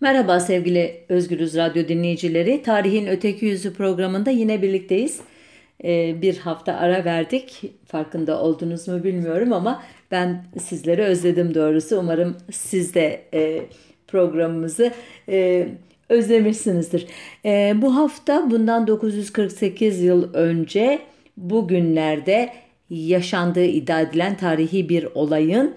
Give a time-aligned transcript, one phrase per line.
[0.00, 2.62] Merhaba sevgili Özgürüz Radyo dinleyicileri.
[2.62, 5.20] Tarihin Öteki Yüzü programında yine birlikteyiz.
[5.84, 7.62] Ee, bir hafta ara verdik.
[7.86, 11.98] Farkında oldunuz mu bilmiyorum ama ben sizleri özledim doğrusu.
[11.98, 13.62] Umarım siz de e,
[14.08, 14.92] programımızı
[15.28, 15.68] e,
[16.08, 17.06] özlemişsinizdir.
[17.44, 20.98] E, bu hafta bundan 948 yıl önce
[21.36, 22.52] bugünlerde
[22.90, 25.74] yaşandığı iddia edilen tarihi bir olayın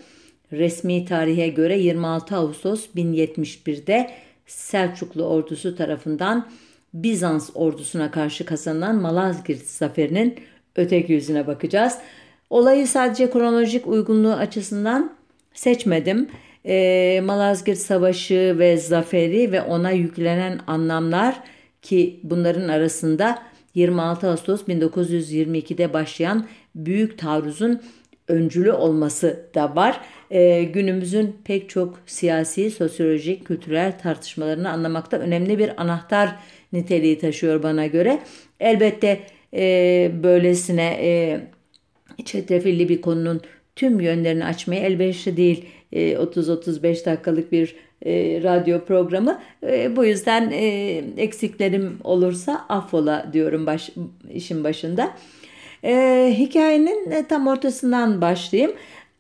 [0.52, 4.11] resmi tarihe göre 26 Ağustos 1071'de
[4.45, 6.48] Selçuklu ordusu tarafından
[6.94, 10.35] Bizans ordusuna karşı kazanılan Malazgirt zaferinin
[10.75, 11.98] öteki yüzüne bakacağız.
[12.49, 15.13] Olayı sadece kronolojik uygunluğu açısından
[15.53, 16.30] seçmedim.
[16.66, 21.41] E, Malazgirt Savaşı ve zaferi ve ona yüklenen anlamlar
[21.81, 23.44] ki bunların arasında
[23.75, 27.81] 26 Ağustos 1922'de başlayan Büyük Taarruz'un
[28.27, 30.02] öncülü olması da var.
[30.31, 36.35] E, günümüzün pek çok siyasi, sosyolojik, kültürel tartışmalarını anlamakta önemli bir anahtar
[36.73, 38.19] niteliği taşıyor bana göre.
[38.59, 39.19] Elbette
[39.53, 41.41] e, böylesine e,
[42.25, 43.41] çetrefilli bir konunun
[43.75, 45.66] tüm yönlerini açmaya elverişli değil.
[45.91, 49.39] E, 30-35 dakikalık bir e, radyo programı.
[49.67, 50.67] E, bu yüzden e,
[51.17, 53.89] eksiklerim olursa affola diyorum baş,
[54.33, 55.11] işin başında.
[55.83, 58.71] E, hikayenin e, tam ortasından başlayayım.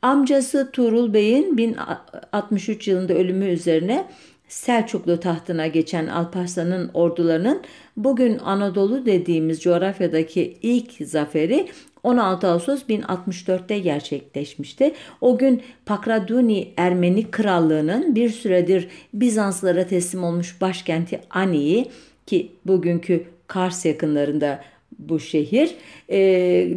[0.01, 4.05] Amcası Tuğrul Bey'in 1063 yılında ölümü üzerine
[4.47, 7.61] Selçuklu tahtına geçen Alparslan'ın ordularının
[7.97, 11.67] bugün Anadolu dediğimiz coğrafyadaki ilk zaferi
[12.03, 14.93] 16 Ağustos 1064'te gerçekleşmişti.
[15.21, 21.85] O gün Pakraduni Ermeni Krallığı'nın bir süredir Bizanslara teslim olmuş başkenti Ani'yi
[22.25, 24.59] ki bugünkü Kars yakınlarında
[24.99, 25.75] bu şehir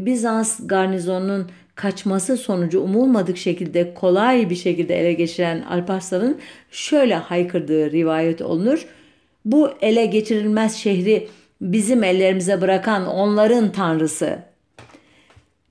[0.07, 6.39] Bizans garnizonunun kaçması sonucu umulmadık şekilde kolay bir şekilde ele geçiren Alparslan'ın
[6.71, 8.87] şöyle haykırdığı rivayet olunur.
[9.45, 11.29] Bu ele geçirilmez şehri
[11.61, 14.39] bizim ellerimize bırakan onların tanrısı.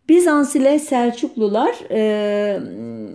[0.09, 2.59] Bizans ile Selçuklular, e,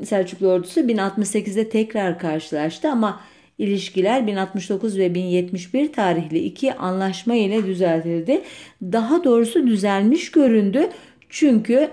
[0.04, 3.20] Selçuklu ordusu 1068'de tekrar karşılaştı ama
[3.58, 8.42] ilişkiler 1069 ve 1071 tarihli iki anlaşma ile düzeltildi.
[8.82, 10.88] Daha doğrusu düzelmiş göründü.
[11.28, 11.90] Çünkü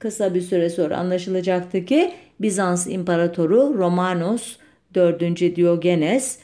[0.00, 4.56] kısa bir süre sonra anlaşılacaktı ki Bizans İmparatoru Romanos
[4.94, 5.56] 4.
[5.56, 6.38] Diogenes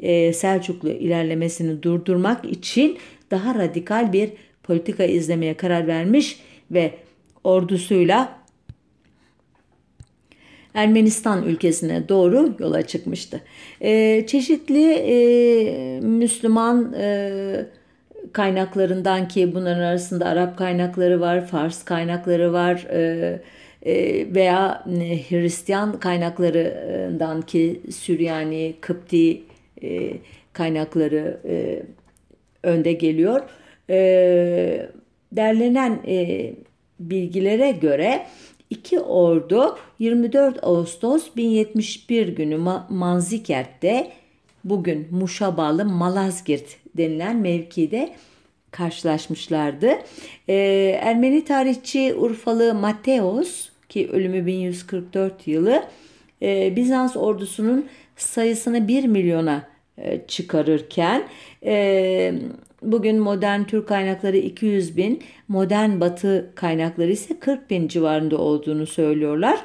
[0.00, 2.98] e, Selçuklu ilerlemesini durdurmak için
[3.30, 4.30] daha radikal bir
[4.62, 6.40] politika izlemeye karar vermiş
[6.70, 6.94] ve
[7.44, 8.42] ordusuyla
[10.74, 13.40] Ermenistan ülkesine doğru yola çıkmıştı.
[13.80, 17.66] E, çeşitli e, Müslüman e,
[18.32, 23.42] kaynaklarından ki bunların arasında Arap kaynakları var, Fars kaynakları var e,
[23.82, 23.94] e,
[24.34, 24.84] veya
[25.28, 29.42] Hristiyan kaynaklarından ki Süryani, Kıpti
[29.82, 30.12] e,
[30.52, 31.82] kaynakları e,
[32.62, 33.40] önde geliyor.
[33.90, 34.88] E,
[35.32, 36.52] derlenen e,
[37.00, 38.26] bilgilere göre
[38.70, 42.56] iki ordu 24 Ağustos 1071 günü
[42.88, 44.12] Manzikert'te
[44.64, 48.12] bugün Muş'a bağlı Malazgirt denilen mevkide
[48.70, 49.90] karşılaşmışlardı.
[50.48, 55.82] Ee, Ermeni tarihçi Urfalı Mateos ki ölümü 1144 yılı
[56.42, 57.86] e, Bizans ordusunun
[58.16, 61.28] sayısını 1 milyona e, çıkarırken
[61.64, 62.34] e,
[62.82, 69.58] bugün modern Türk kaynakları 200 bin, modern Batı kaynakları ise 40 bin civarında olduğunu söylüyorlar.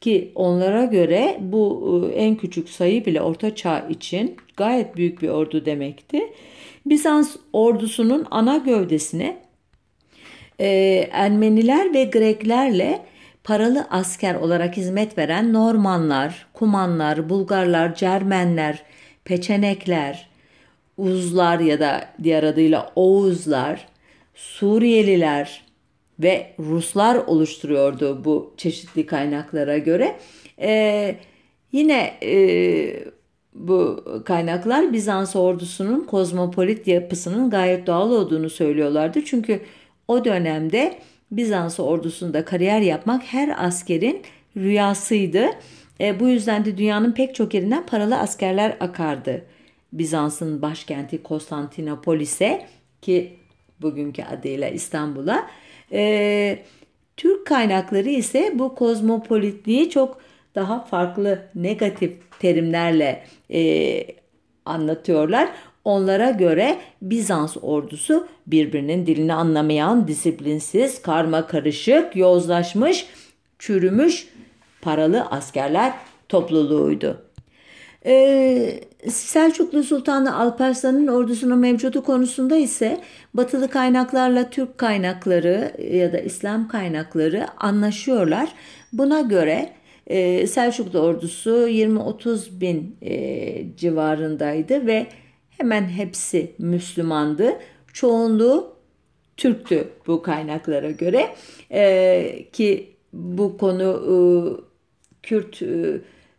[0.00, 5.28] Ki onlara göre bu e, en küçük sayı bile Orta Çağ için gayet büyük bir
[5.28, 6.20] ordu demekti.
[6.86, 9.36] Bizans ordusunun ana gövdesine
[10.58, 10.68] e,
[11.12, 13.02] Ermeniler ve Greklerle
[13.44, 18.82] paralı asker olarak hizmet veren Normanlar, Kumanlar, Bulgarlar, Cermenler,
[19.24, 20.28] Peçenekler,
[20.98, 23.88] Uzlar ya da diğer adıyla Oğuzlar,
[24.34, 25.64] Suriyeliler
[26.18, 30.16] ve Ruslar oluşturuyordu bu çeşitli kaynaklara göre.
[30.60, 31.16] Ee,
[31.72, 32.34] yine e,
[33.54, 39.24] bu kaynaklar Bizans ordusunun kozmopolit yapısının gayet doğal olduğunu söylüyorlardı.
[39.24, 39.60] Çünkü
[40.08, 40.98] o dönemde
[41.30, 44.22] Bizans ordusunda kariyer yapmak her askerin
[44.56, 45.46] rüyasıydı.
[46.00, 49.44] E, bu yüzden de dünyanın pek çok yerinden paralı askerler akardı.
[49.92, 52.66] Bizans'ın başkenti Konstantinopolis'e
[53.02, 53.36] ki
[53.82, 55.46] bugünkü adıyla İstanbul'a.
[55.92, 56.58] E,
[57.16, 60.20] Türk kaynakları ise bu kozmopolitliği çok
[60.54, 64.04] daha farklı negatif terimlerle e,
[64.64, 65.48] anlatıyorlar.
[65.84, 73.06] Onlara göre Bizans ordusu birbirinin dilini anlamayan, disiplinsiz, karma karışık, yozlaşmış,
[73.58, 74.28] çürümüş
[74.82, 75.92] paralı askerler
[76.28, 77.22] topluluğuydu.
[78.06, 83.00] Ee, Selçuklu Sultanı Alparslan'ın ordusunun mevcudu konusunda ise
[83.34, 88.48] batılı kaynaklarla Türk kaynakları ya da İslam kaynakları anlaşıyorlar.
[88.92, 89.72] Buna göre
[90.12, 95.06] e, Selçuklu ordusu 20-30 bin e, civarındaydı ve
[95.50, 97.58] hemen hepsi Müslümandı.
[97.92, 98.76] Çoğunluğu
[99.36, 101.28] Türktü bu kaynaklara göre
[101.70, 104.14] e, ki bu konu e,
[105.22, 105.62] Kürt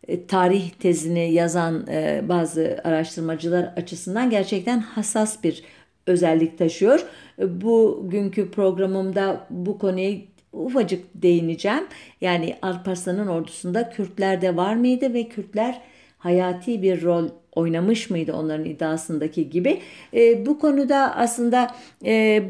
[0.08, 5.62] e, tarih tezini yazan e, bazı araştırmacılar açısından gerçekten hassas bir
[6.06, 7.06] özellik taşıyor.
[7.38, 10.12] Bugünkü programımda bu konuya
[10.54, 11.84] ufacık değineceğim.
[12.20, 15.80] Yani Alparslan'ın ordusunda Kürtler de var mıydı ve Kürtler
[16.18, 19.80] hayati bir rol oynamış mıydı onların iddiasındaki gibi.
[20.14, 21.74] E, bu konuda aslında
[22.04, 22.42] e,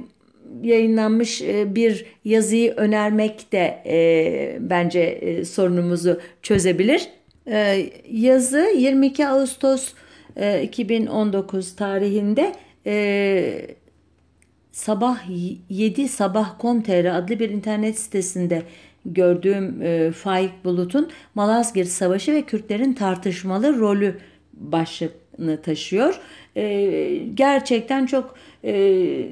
[0.62, 7.08] yayınlanmış e, bir yazıyı önermek de e, bence e, sorunumuzu çözebilir.
[7.50, 9.92] E, yazı 22 Ağustos
[10.36, 12.52] e, 2019 tarihinde
[12.86, 13.66] e,
[14.74, 15.18] sabah
[15.68, 18.62] 7 sabah.com.tr adlı bir internet sitesinde
[19.04, 24.18] gördüğüm e, Faik Bulut'un Malazgirt Savaşı ve Kürtlerin tartışmalı rolü
[24.52, 26.20] başlığını taşıyor.
[26.56, 28.34] E, gerçekten çok
[28.64, 28.74] e,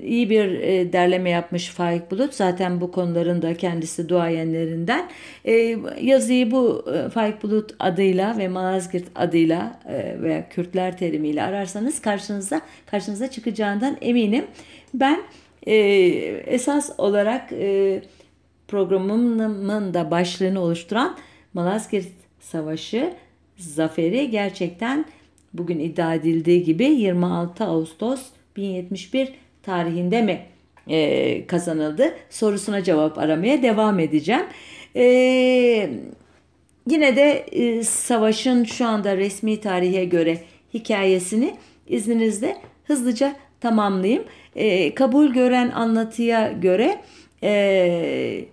[0.04, 2.34] iyi bir e, derleme yapmış Faik Bulut.
[2.34, 5.08] Zaten bu konuların da kendisi duayenlerinden.
[5.44, 12.00] E, yazıyı bu e, Faik Bulut adıyla ve Malazgirt adıyla e, veya Kürtler terimiyle ararsanız
[12.00, 14.44] karşınıza karşınıza çıkacağından eminim.
[14.94, 15.22] Ben
[15.66, 15.74] e,
[16.46, 18.02] esas olarak e,
[18.68, 21.16] programımın da başlığını oluşturan
[21.54, 22.08] Malazgirt
[22.40, 23.14] Savaşı
[23.56, 25.04] zaferi gerçekten
[25.54, 28.22] bugün iddia edildiği gibi 26 Ağustos
[28.56, 30.46] 1071 tarihinde mi
[30.88, 34.44] e, kazanıldı sorusuna cevap aramaya devam edeceğim.
[34.96, 35.04] E,
[36.90, 40.38] yine de e, savaşın şu anda resmi tarihe göre
[40.74, 41.54] hikayesini
[41.86, 44.24] izninizle hızlıca tamamlayayım.
[44.56, 47.00] E, kabul gören anlatıya göre
[47.42, 48.44] e,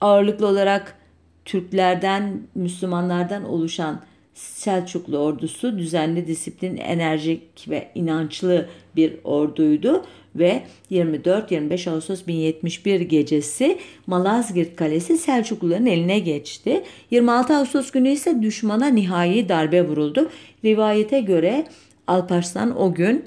[0.00, 0.98] ağırlıklı olarak
[1.44, 4.00] Türklerden, Müslümanlardan oluşan
[4.34, 10.04] Selçuklu ordusu düzenli, disiplin, enerjik ve inançlı bir orduydu
[10.34, 16.82] ve 24-25 Ağustos 1071 gecesi Malazgirt Kalesi Selçukluların eline geçti.
[17.10, 20.30] 26 Ağustos günü ise düşmana nihai darbe vuruldu.
[20.64, 21.66] Rivayete göre
[22.06, 23.24] Alparslan o gün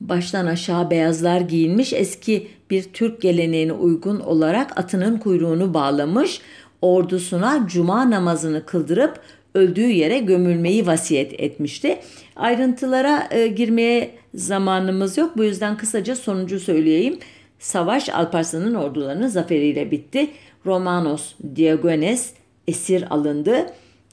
[0.00, 6.40] baştan aşağı beyazlar giyinmiş eski bir Türk geleneğine uygun olarak atının kuyruğunu bağlamış,
[6.82, 9.20] ordusuna cuma namazını kıldırıp
[9.54, 11.98] öldüğü yere gömülmeyi vasiyet etmişti.
[12.36, 15.36] Ayrıntılara e, girmeye zamanımız yok.
[15.36, 17.18] Bu yüzden kısaca sonucu söyleyeyim.
[17.58, 20.30] Savaş Alparslan'ın ordularının zaferiyle bitti.
[20.66, 22.32] Romanos Diogenes
[22.68, 23.66] esir alındı.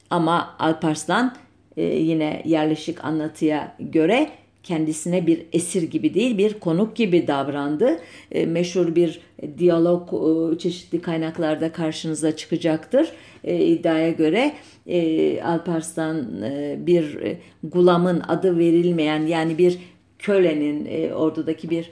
[0.09, 1.35] Ama Alparslan
[1.77, 4.29] e, yine yerleşik anlatıya göre
[4.63, 7.99] kendisine bir esir gibi değil bir konuk gibi davrandı.
[8.31, 9.21] E, meşhur bir
[9.57, 13.11] diyalog e, çeşitli kaynaklarda karşınıza çıkacaktır.
[13.43, 13.55] E,
[14.11, 14.53] göre
[14.87, 16.27] e, Alparslan
[16.87, 19.77] bir e, gulamın adı verilmeyen yani bir
[20.19, 21.91] kölenin e, ordudaki bir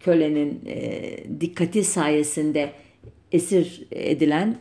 [0.00, 0.60] kölenin
[1.40, 2.70] dikkati sayesinde
[3.32, 4.56] esir edilen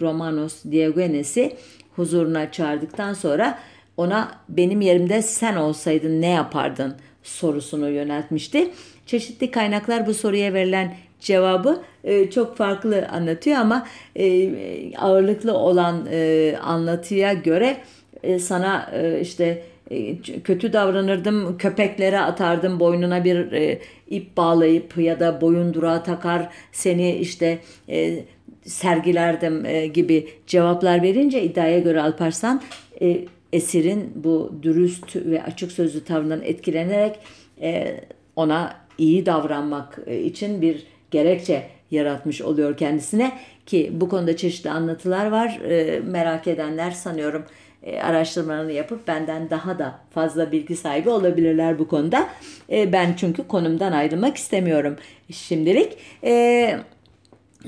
[0.00, 1.52] Romanos Diogenes'i
[1.96, 3.58] huzuruna çağırdıktan sonra
[3.98, 8.70] ona benim yerimde sen olsaydın ne yapardın sorusunu yöneltmişti.
[9.06, 16.54] Çeşitli kaynaklar bu soruya verilen cevabı e, çok farklı anlatıyor ama e, ağırlıklı olan e,
[16.62, 17.76] anlatıya göre
[18.22, 23.78] e, sana e, işte e, kötü davranırdım, köpeklere atardım, boynuna bir e,
[24.10, 27.58] ip bağlayıp ya da boyundurağa takar, seni işte
[27.88, 28.24] e,
[28.64, 32.62] sergilerdim e, gibi cevaplar verince iddiaya göre Alparslan
[33.02, 37.18] e, esirin bu dürüst ve açık sözlü tavrından etkilenerek
[37.60, 38.00] e,
[38.36, 43.32] ona iyi davranmak e, için bir gerekçe yaratmış oluyor kendisine
[43.66, 45.60] ki bu konuda çeşitli anlatılar var.
[45.68, 47.44] E, merak edenler sanıyorum
[47.82, 52.28] e, araştırmalarını yapıp benden daha da fazla bilgi sahibi olabilirler bu konuda.
[52.70, 54.96] E, ben çünkü konumdan ayrılmak istemiyorum
[55.32, 55.96] şimdilik.
[56.24, 56.76] E,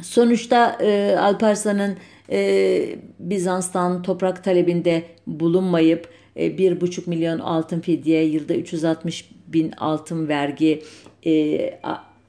[0.02, 1.96] sonuçta e, Alparslan'ın
[2.30, 10.28] e, Bizans'tan toprak talebinde bulunmayıp e, bir buçuk milyon altın fidye, yılda 360 bin altın
[10.28, 10.82] vergi,
[11.26, 11.60] e,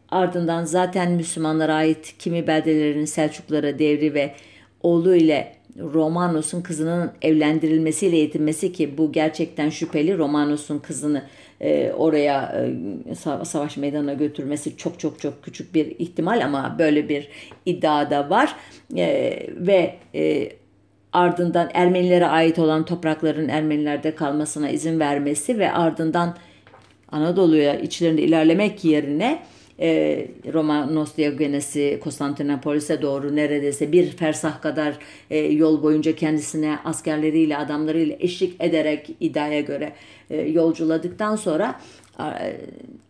[0.10, 4.36] ardından zaten Müslümanlara ait kimi beldelerin Selçuklara devri ve
[4.84, 10.18] oğlu ile Romanos'un kızının evlendirilmesiyle yetinmesi ki bu gerçekten şüpheli.
[10.18, 11.24] Romanos'un kızını
[11.62, 12.66] e, oraya
[13.12, 13.16] e,
[13.46, 17.30] savaş meydanına götürmesi çok çok çok küçük bir ihtimal ama böyle bir
[17.66, 18.56] iddia da var.
[18.98, 20.50] E, ve e,
[21.14, 26.38] ardından Ermenilere ait olan toprakların Ermenilerde kalmasına izin vermesi ve ardından
[27.12, 29.40] Anadolu'ya içlerinde ilerlemek yerine
[29.82, 34.98] e, Romanos Diogenes'i Konstantinopolis'e doğru neredeyse bir fersah kadar
[35.30, 39.94] e, yol boyunca kendisine askerleriyle adamlarıyla eşlik ederek iddiaya göre
[40.30, 41.80] e, yolculadıktan sonra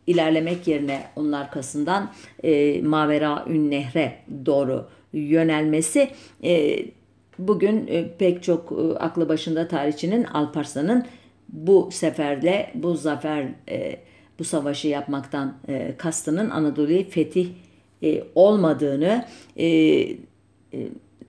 [0.07, 2.11] ilerlemek yerine onun arkasından
[2.43, 4.13] e, Mavera Ün Nehre
[4.45, 6.09] doğru yönelmesi
[6.43, 6.79] e,
[7.39, 11.05] bugün e, pek çok e, aklı başında tarihçinin Alparslan'ın
[11.49, 13.97] bu seferle bu zafer e,
[14.41, 17.49] bu savaşı yapmaktan e, kastının Anadolu'yu fetih
[18.03, 19.25] e, olmadığını
[19.57, 20.17] e, e,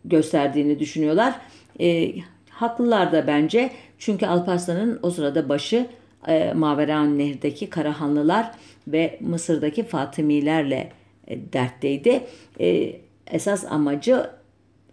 [0.04, 1.34] gösterdiğini düşünüyorlar.
[1.80, 2.14] E,
[2.50, 5.86] haklılar da bence çünkü Alparslan'ın o sırada başı
[6.28, 8.50] e, Maveran Nehir'deki Karahanlılar
[8.88, 10.92] ve Mısır'daki Fatımilerle
[11.26, 12.24] e, dertteydi.
[12.60, 14.26] E, esas amacı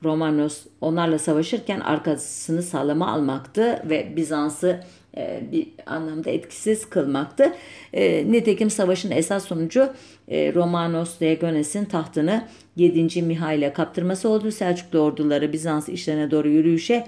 [0.04, 4.84] Romanos onlarla savaşırken arkasını sağlama almaktı ve Bizans'ı
[5.18, 7.54] e, bir anlamda etkisiz kılmaktı.
[7.94, 9.94] E, nitekim savaşın esas sonucu
[10.28, 13.22] e, Romanos Diogenes'in tahtını 7.
[13.22, 14.52] Mihail'e kaptırması oldu.
[14.52, 17.08] Selçuklu orduları Bizans işlerine doğru yürüyüşe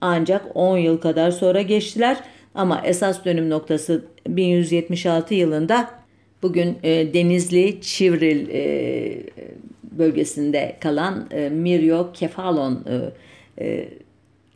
[0.00, 2.16] ancak 10 yıl kadar sonra geçtiler.
[2.54, 5.90] Ama esas dönüm noktası 1176 yılında
[6.42, 8.48] bugün Denizli Çivril
[9.82, 12.84] bölgesinde kalan Miryo Kefalon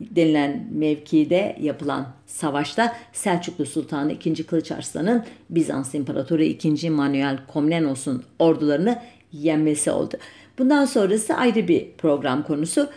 [0.00, 4.44] denilen mevkide yapılan savaşta Selçuklu Sultanı II.
[4.44, 6.90] Kılıç Arslan'ın Bizans İmparatoru II.
[6.90, 8.98] Manuel Komnenos'un ordularını
[9.32, 10.16] yenmesi oldu.
[10.58, 12.90] Bundan sonrası ayrı bir program konusu.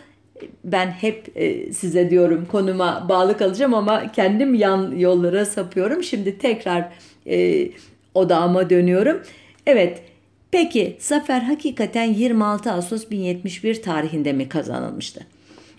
[0.64, 6.02] Ben hep e, size diyorum konuma bağlı kalacağım ama kendim yan yollara sapıyorum.
[6.02, 6.88] Şimdi tekrar
[7.26, 7.68] e,
[8.14, 9.22] odağıma dönüyorum.
[9.66, 10.02] Evet,
[10.50, 15.26] peki zafer hakikaten 26 Ağustos 1071 tarihinde mi kazanılmıştı?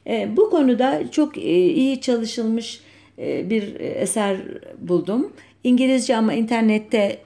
[0.08, 2.82] E, bu konuda çok e, iyi çalışılmış
[3.20, 4.38] e, bir eser
[4.80, 5.34] buldum.
[5.64, 7.22] İngilizce ama internette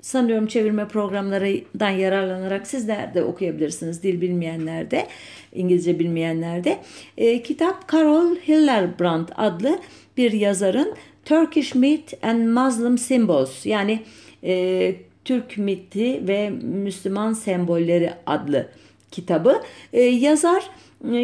[0.00, 4.02] sanıyorum çevirme programlarından yararlanarak sizler de okuyabilirsiniz.
[4.02, 5.06] Dil bilmeyenler de,
[5.54, 6.78] İngilizce bilmeyenler de.
[7.42, 9.78] Kitap Carol Hillerbrand adlı
[10.16, 14.00] bir yazarın Turkish Myth and Muslim Symbols yani
[14.44, 18.68] e, Türk miti ve Müslüman sembolleri adlı
[19.10, 19.62] kitabı.
[19.92, 20.70] E, yazar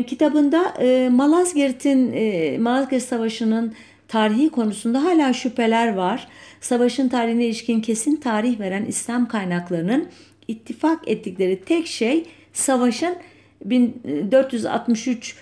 [0.06, 3.74] kitabında e, Malazgirt'in e, Malazgirt Savaşı'nın
[4.08, 6.28] tarihi konusunda hala şüpheler var.
[6.60, 10.08] Savaşın tarihine ilişkin kesin tarih veren İslam kaynaklarının
[10.48, 13.16] ittifak ettikleri tek şey savaşın
[13.64, 15.36] 1463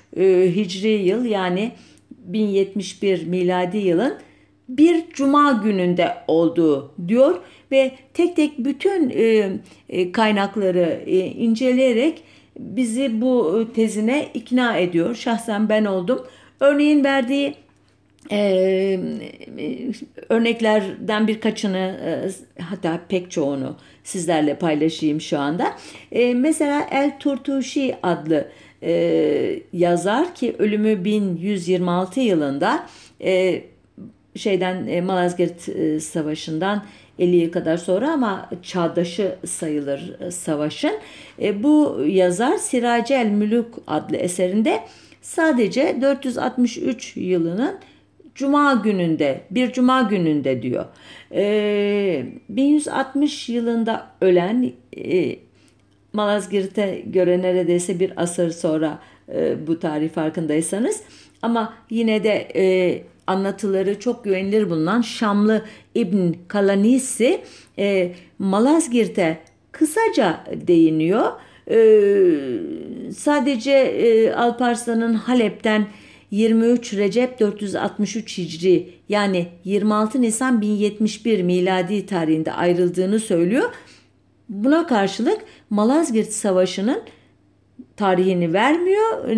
[0.57, 1.73] Hicri yıl yani
[2.11, 4.15] 1071 miladi yılın
[4.69, 7.41] bir cuma gününde olduğu diyor
[7.73, 9.13] ve tek tek bütün
[10.13, 11.03] kaynakları
[11.37, 12.23] inceleyerek
[12.59, 15.15] bizi bu e, tezine ikna ediyor.
[15.15, 16.27] Şahsen ben oldum.
[16.61, 17.55] Örneğin verdiği
[18.31, 19.01] e,
[20.29, 21.99] örneklerden birkaçını
[22.59, 25.77] e, hatta pek çoğunu sizlerle paylaşayım şu anda.
[26.13, 28.49] E, mesela El Turtuşi adlı
[28.83, 32.87] e, yazar ki ölümü 1126 yılında
[33.21, 33.63] e,
[34.37, 36.85] şeyden e, Malazgirt e, Savaşı'ndan
[37.19, 40.95] 50 yıl kadar sonra ama çağdaşı sayılır e, savaşın.
[41.43, 44.81] E, bu yazar Siracel Mülük adlı eserinde
[45.23, 47.79] sadece 463 yılının
[48.35, 50.85] Cuma gününde, bir Cuma gününde diyor.
[51.33, 55.37] E, 1160 yılında ölen e,
[56.13, 58.99] Malazgirt'e göre neredeyse bir asır sonra
[59.35, 61.03] e, bu tarih farkındaysanız
[61.43, 65.65] ama yine de e, anlatıları çok güvenilir bulunan Şamlı
[65.95, 67.41] İbn Kalanisi
[67.79, 69.39] e, Malazgirt'e
[69.73, 71.33] kısaca değiniyor.
[71.71, 71.79] E,
[73.13, 75.87] sadece e, Alparslan'ın Halep'ten
[76.31, 83.71] 23 Recep 463 Hicri yani 26 Nisan 1071 miladi tarihinde ayrıldığını söylüyor.
[84.49, 85.39] Buna karşılık
[85.71, 87.03] Malazgirt Savaşı'nın
[87.97, 89.29] tarihini vermiyor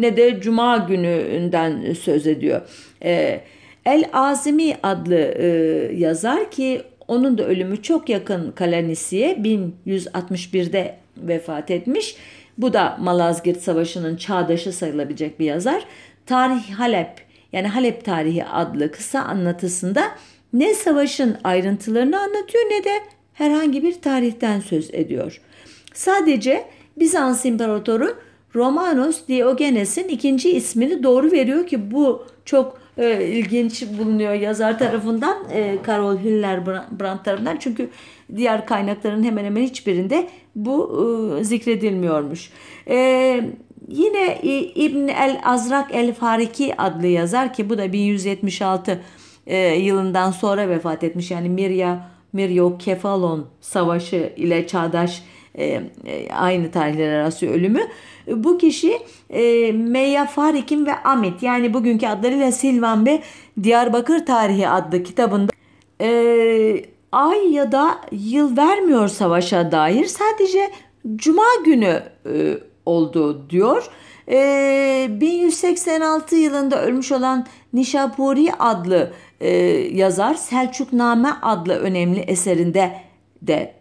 [0.00, 2.60] ne de Cuma gününden söz ediyor.
[3.04, 3.40] Ee,
[3.84, 5.46] El Azimi adlı e,
[5.94, 12.16] yazar ki onun da ölümü çok yakın Kalanisi'ye 1161'de vefat etmiş.
[12.58, 15.84] Bu da Malazgirt Savaşı'nın çağdaşı sayılabilecek bir yazar.
[16.26, 17.08] Tarih Halep
[17.52, 20.02] yani Halep Tarihi adlı kısa anlatısında
[20.52, 23.00] ne savaşın ayrıntılarını anlatıyor ne de
[23.34, 25.40] herhangi bir tarihten söz ediyor.
[25.94, 26.64] Sadece
[26.96, 28.16] Bizans İmparatoru
[28.54, 35.78] Romanos Diogenes'in ikinci ismini doğru veriyor ki bu çok e, ilginç bulunuyor yazar tarafından e,
[35.82, 37.88] Karol Hillerbrand tarafından çünkü
[38.36, 41.06] diğer kaynakların hemen hemen hiçbirinde bu
[41.40, 42.50] e, zikredilmiyormuş.
[42.88, 42.96] E,
[43.88, 44.40] yine
[44.74, 49.00] İbn el Azrak el Fariki adlı yazar ki bu da 1176
[49.46, 51.30] e, yılından sonra vefat etmiş.
[51.30, 55.22] Yani Mirya Miryo Kefalon Savaşı ile çağdaş
[55.54, 55.64] e,
[56.06, 57.82] e, aynı tarihler arası ölümü.
[58.26, 58.98] Bu kişi
[59.30, 63.22] e, Meyya Farik'in ve Amit yani bugünkü adlarıyla Silvan ve
[63.62, 65.52] Diyarbakır Tarihi adlı kitabında
[66.00, 70.70] e, ay ya da yıl vermiyor savaşa dair sadece
[71.16, 73.90] Cuma günü e, oldu diyor.
[74.28, 79.50] E, 1186 yılında ölmüş olan Nişapuri adlı e,
[79.96, 82.92] yazar Selçukname adlı önemli eserinde
[83.42, 83.74] de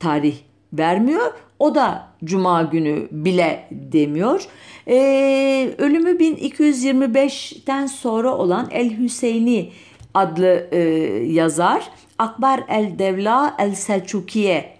[0.00, 0.36] tarih
[0.78, 1.32] vermiyor.
[1.58, 4.48] O da Cuma günü bile demiyor.
[4.88, 9.72] Ee, ölümü 1225'ten sonra olan El Hüseyni
[10.14, 10.78] adlı e,
[11.26, 14.76] yazar Akbar el Devla el Selçukiye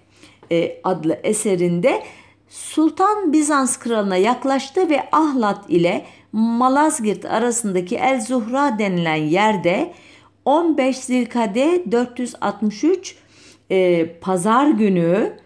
[0.53, 2.03] e, adlı eserinde
[2.49, 9.93] Sultan Bizans kralına yaklaştı ve Ahlat ile Malazgirt arasındaki El Zuhra denilen yerde
[10.45, 13.17] 15 Zilkade 463
[13.71, 15.37] e, pazar günü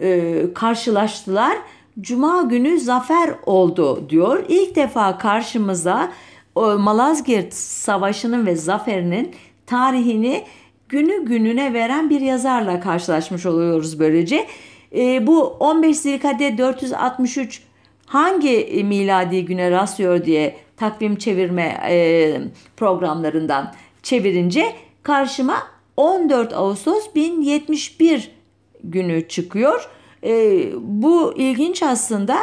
[0.00, 1.58] e, karşılaştılar.
[2.00, 4.44] Cuma günü zafer oldu diyor.
[4.48, 6.12] İlk defa karşımıza
[6.54, 9.34] o Malazgirt Savaşı'nın ve zaferinin
[9.66, 10.44] tarihini
[10.88, 14.46] günü gününe veren bir yazarla karşılaşmış oluyoruz böylece.
[14.96, 17.62] E, bu 15 Zilkade 463
[18.06, 22.40] hangi miladi güne rastlıyor diye takvim çevirme e,
[22.76, 24.72] programlarından çevirince
[25.02, 25.56] karşıma
[25.96, 28.30] 14 Ağustos 1071
[28.84, 29.88] günü çıkıyor.
[30.24, 32.38] E, bu ilginç aslında.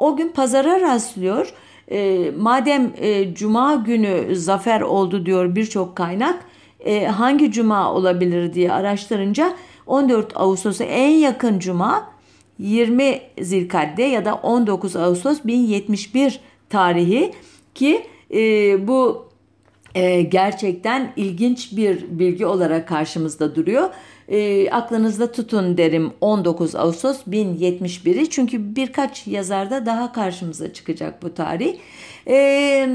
[0.00, 1.54] O gün pazara rastlıyor.
[1.90, 6.44] E, madem e, cuma günü zafer oldu diyor birçok kaynak.
[6.80, 9.56] E, hangi cuma olabilir diye araştırınca
[9.86, 12.10] 14 Ağustos'a en yakın cuma
[12.58, 17.32] 20 Zilkadde ya da 19 Ağustos 1071 tarihi
[17.74, 18.38] ki e,
[18.88, 19.28] bu
[19.94, 23.90] e, gerçekten ilginç bir bilgi olarak karşımızda duruyor.
[24.30, 31.78] E, aklınızda tutun derim 19 Ağustos 1071'i çünkü birkaç yazarda daha karşımıza çıkacak bu tarih.
[32.28, 32.88] E,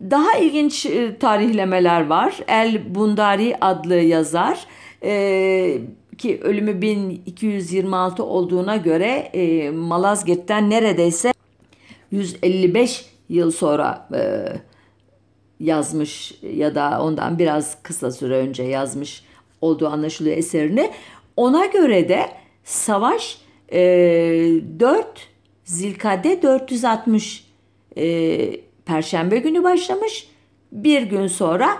[0.00, 2.38] daha ilginç e, tarihlemeler var.
[2.48, 4.66] El Bundari adlı yazar
[5.02, 5.78] e,
[6.18, 11.32] ki ölümü 1226 olduğuna göre e, Malazgirt'ten neredeyse
[12.10, 14.44] 155 yıl sonra e,
[15.60, 19.27] yazmış ya da ondan biraz kısa süre önce yazmış
[19.60, 20.90] olduğu anlaşılıyor eserini.
[21.36, 22.26] Ona göre de
[22.64, 23.38] savaş
[23.72, 23.80] e,
[24.80, 25.28] 4
[25.64, 27.44] Zilkade 460
[27.96, 30.28] e, Perşembe günü başlamış.
[30.72, 31.78] Bir gün sonra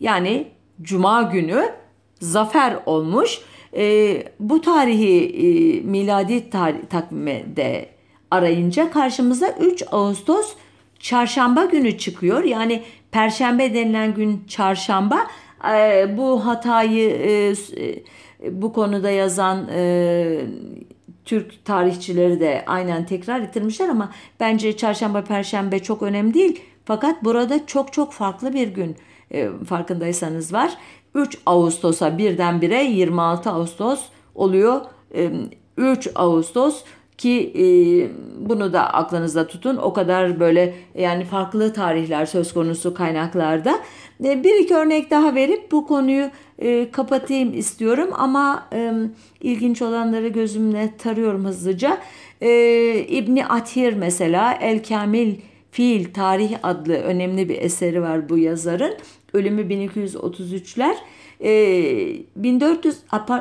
[0.00, 0.46] yani
[0.82, 1.72] Cuma günü
[2.20, 3.38] zafer olmuş.
[3.76, 7.88] E, bu tarihi e, miladi tarih, takvime de
[8.30, 10.54] arayınca karşımıza 3 Ağustos
[10.98, 12.44] çarşamba günü çıkıyor.
[12.44, 15.26] Yani perşembe denilen gün çarşamba.
[15.64, 17.54] E, bu hatayı e,
[18.42, 20.40] e, bu konuda yazan e,
[21.24, 26.60] Türk tarihçileri de aynen tekrar ettirmişler ama bence çarşamba perşembe çok önemli değil.
[26.84, 28.96] Fakat burada çok çok farklı bir gün
[29.64, 30.78] farkındaysanız var.
[31.14, 34.00] 3 Ağustos'a birdenbire 26 Ağustos
[34.34, 34.80] oluyor.
[35.14, 35.30] E,
[35.76, 36.84] 3 Ağustos
[37.18, 37.64] ki e,
[38.48, 39.76] bunu da aklınızda tutun.
[39.76, 43.78] O kadar böyle yani farklı tarihler söz konusu kaynaklarda.
[44.24, 48.92] E, bir iki örnek daha verip bu konuyu e, kapatayım istiyorum ama e,
[49.40, 51.98] ilginç olanları gözümle tarıyorum hızlıca.
[52.40, 52.50] E,
[53.08, 55.34] İbni Atir mesela El Kamil
[55.70, 58.94] Fiil Tarih adlı önemli bir eseri var bu yazarın.
[59.32, 60.94] Ölümü 1233'ler.
[61.44, 61.50] E,
[62.36, 62.96] 1400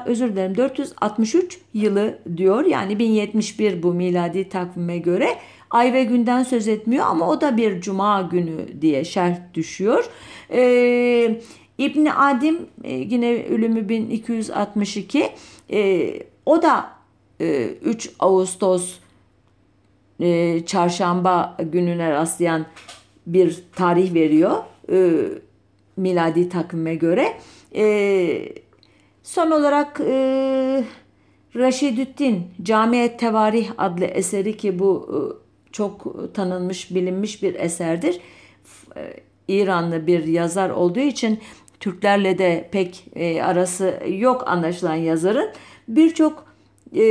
[0.05, 2.65] özür dilerim 463 yılı diyor.
[2.65, 5.27] Yani 1071 bu miladi takvime göre.
[5.71, 10.09] Ay ve günden söz etmiyor ama o da bir cuma günü diye şerh düşüyor.
[10.51, 11.41] E,
[11.77, 15.29] İbni Adim e, yine ölümü 1262.
[15.71, 16.13] E,
[16.45, 16.89] o da
[17.41, 18.99] e, 3 Ağustos
[20.19, 22.65] e, çarşamba gününe rastlayan
[23.27, 24.57] bir tarih veriyor.
[24.91, 25.13] E,
[25.97, 27.33] miladi takvime göre.
[27.75, 28.53] E,
[29.23, 30.83] son olarak e,
[31.55, 35.19] Raşidüddin Camiye Tevarih adlı eseri ki bu e,
[35.71, 38.19] çok tanınmış bilinmiş bir eserdir.
[38.97, 39.13] E,
[39.47, 41.39] İranlı bir yazar olduğu için
[41.79, 45.49] Türklerle de pek e, arası yok anlaşılan yazarın.
[45.87, 46.45] Birçok
[46.93, 47.03] e,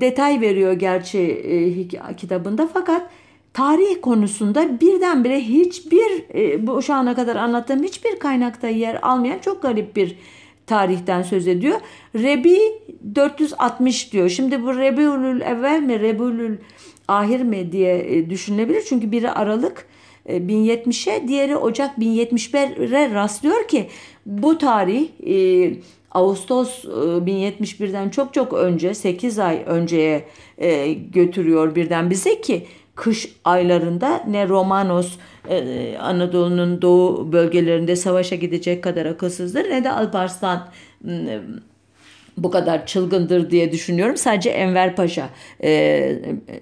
[0.00, 3.10] detay veriyor gerçi e, kitabında fakat
[3.54, 9.62] tarih konusunda birdenbire hiçbir e, bu şu ana kadar anlattığım hiçbir kaynakta yer almayan çok
[9.62, 10.16] garip bir
[10.66, 11.80] tarihten söz ediyor.
[12.14, 12.58] Rebi
[13.14, 14.28] 460 diyor.
[14.28, 16.56] Şimdi bu Rebiülül evvel mi Rebiülül
[17.08, 18.82] ahir mi diye e, düşünülebilir.
[18.88, 19.86] Çünkü biri Aralık
[20.28, 23.86] 1070'e diğeri Ocak 1071'e rastlıyor ki
[24.26, 25.08] bu tarih
[26.10, 30.24] Ağustos 1071'den çok çok önce 8 ay önceye
[31.12, 35.16] götürüyor birden bize ki kış aylarında ne Romanos
[36.00, 40.68] Anadolu'nun doğu bölgelerinde savaşa gidecek kadar akılsızdır ne de Alparslan
[42.38, 44.16] bu kadar çılgındır diye düşünüyorum.
[44.16, 45.28] Sadece Enver Paşa
[45.62, 46.18] e,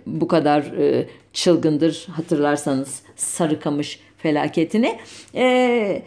[0.07, 4.99] bu kadar e, çılgındır hatırlarsanız Sarıkamış felaketini.
[5.35, 6.03] E,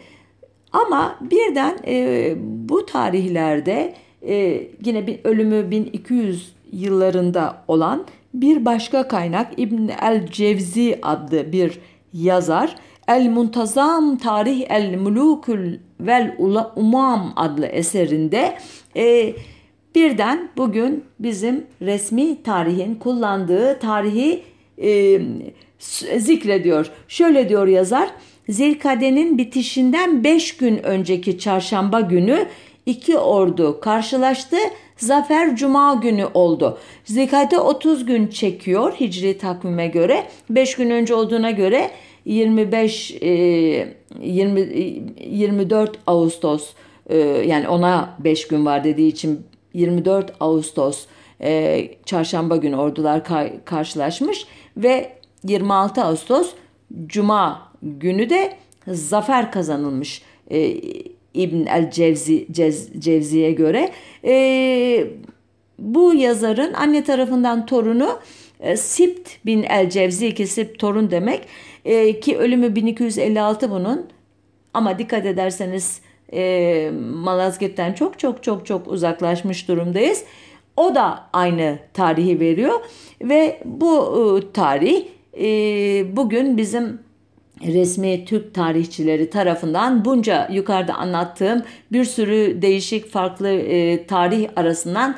[0.72, 3.94] ama birden e, bu tarihlerde
[4.28, 8.06] e, yine bir ölümü 1200 yıllarında olan
[8.40, 11.78] bir başka kaynak İbn el Cevzi adlı bir
[12.12, 12.76] yazar
[13.08, 16.36] El Muntazam Tarih El Mulukül vel
[16.76, 18.58] Umam adlı eserinde
[18.96, 19.34] e,
[19.94, 24.42] birden bugün bizim resmi tarihin kullandığı tarihi
[24.82, 25.20] e,
[26.18, 26.90] zikrediyor.
[27.08, 28.08] Şöyle diyor yazar.
[28.48, 32.46] Zilkade'nin bitişinden 5 gün önceki çarşamba günü
[32.86, 34.56] iki ordu karşılaştı.
[34.96, 36.78] Zafer Cuma günü oldu.
[37.04, 40.26] Zilkade 30 gün çekiyor Hicri takvime göre.
[40.50, 41.90] 5 gün önce olduğuna göre
[42.24, 44.60] 25 20
[45.20, 46.70] 24 Ağustos
[47.06, 51.06] e, yani ona 5 gün var dediği için 24 Ağustos
[51.40, 53.22] e, çarşamba günü ordular
[53.64, 55.12] karşılaşmış ve
[55.44, 56.52] 26 Ağustos
[57.06, 58.56] Cuma günü de
[58.88, 60.74] zafer kazanılmış e,
[61.36, 63.90] İbn el Cevzi Cez, Cevzi'ye göre.
[64.24, 65.06] E,
[65.78, 68.18] bu yazarın anne tarafından torunu
[68.60, 71.40] e, Sipt bin el Cevzi ki Sipt torun demek
[71.84, 74.06] e, ki ölümü 1256 bunun
[74.74, 76.00] ama dikkat ederseniz
[76.32, 80.24] e, Malazgirt'ten çok çok çok çok uzaklaşmış durumdayız.
[80.76, 82.80] O da aynı tarihi veriyor
[83.22, 83.96] ve bu
[84.38, 85.04] e, tarih
[85.40, 85.46] e,
[86.16, 87.05] bugün bizim
[87.64, 95.16] resmi Türk tarihçileri tarafından bunca yukarıda anlattığım bir sürü değişik farklı e, tarih arasından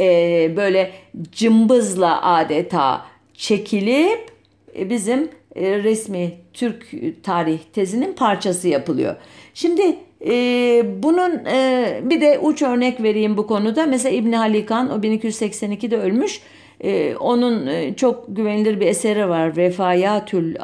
[0.00, 0.90] e, böyle
[1.32, 4.20] cımbızla adeta çekilip
[4.78, 6.90] e, bizim e, resmi Türk
[7.22, 9.16] tarih tezinin parçası yapılıyor.
[9.54, 10.32] Şimdi e,
[11.02, 13.86] bunun e, bir de uç örnek vereyim bu konuda.
[13.86, 16.40] Mesela İbni Halikan o 1282'de ölmüş.
[16.80, 19.56] E, onun e, çok güvenilir bir eseri var.
[19.56, 20.56] Vefayatül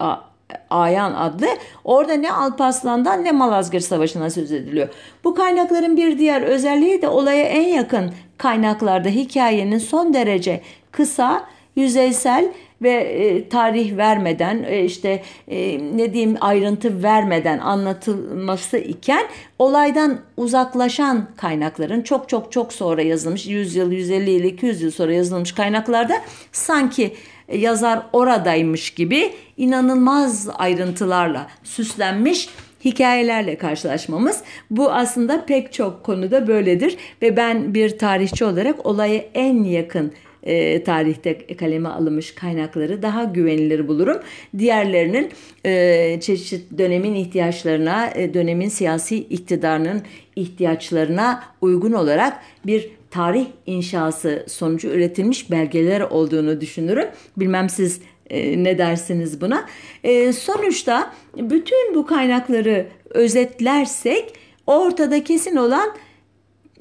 [0.70, 1.46] Ayan adlı.
[1.84, 4.88] Orada ne Alparslan'dan ne Malazgirt Savaşı'na söz ediliyor.
[5.24, 10.60] Bu kaynakların bir diğer özelliği de olaya en yakın kaynaklarda hikayenin son derece
[10.92, 11.44] kısa,
[11.76, 12.52] yüzeysel
[12.82, 19.26] ve e, tarih vermeden e, işte e, ne diyeyim ayrıntı vermeden anlatılması iken
[19.58, 25.12] olaydan uzaklaşan kaynakların çok çok çok sonra yazılmış 100 yıl 150 yıl 200 yıl sonra
[25.12, 26.14] yazılmış kaynaklarda
[26.52, 27.14] sanki
[27.52, 32.48] yazar oradaymış gibi inanılmaz ayrıntılarla süslenmiş
[32.84, 34.42] hikayelerle karşılaşmamız.
[34.70, 40.84] Bu aslında pek çok konuda böyledir ve ben bir tarihçi olarak olaya en yakın e,
[40.84, 44.18] tarihte kaleme alınmış kaynakları daha güvenilir bulurum.
[44.58, 45.30] Diğerlerinin
[45.64, 50.02] e, çeşit dönemin ihtiyaçlarına, e, dönemin siyasi iktidarının
[50.36, 57.08] ihtiyaçlarına uygun olarak bir tarih inşası sonucu üretilmiş belgeler olduğunu düşünürüm.
[57.36, 59.66] Bilmem siz e, ne dersiniz buna?
[60.04, 64.34] E, sonuçta bütün bu kaynakları özetlersek
[64.66, 65.96] ortada kesin olan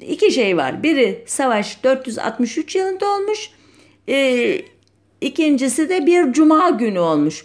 [0.00, 0.82] iki şey var.
[0.82, 3.50] Biri savaş 463 yılında olmuş.
[4.08, 4.60] E,
[5.20, 7.44] ikincisi de bir cuma günü olmuş.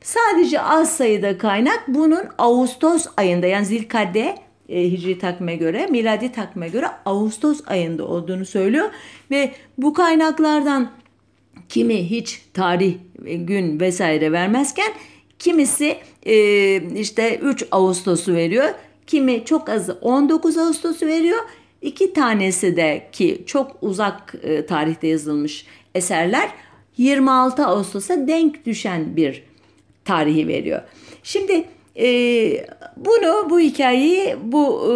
[0.00, 4.36] Sadece az sayıda kaynak bunun Ağustos ayında yani Zilkade
[4.68, 8.90] e, Hicri takvime göre, miladi takvime göre Ağustos ayında olduğunu söylüyor
[9.30, 10.90] ve bu kaynaklardan
[11.68, 14.92] kimi hiç tarih, gün vesaire vermezken
[15.38, 15.96] kimisi
[16.26, 16.36] e,
[17.00, 18.68] işte 3 Ağustos'u veriyor.
[19.06, 21.38] Kimi çok azı 19 Ağustos'u veriyor.
[21.82, 26.50] İki tanesi de ki çok uzak e, tarihte yazılmış eserler
[26.96, 29.42] 26 Ağustos'a denk düşen bir
[30.04, 30.82] tarihi veriyor.
[31.22, 31.64] Şimdi
[31.98, 34.92] e, bunu bu hikayeyi bu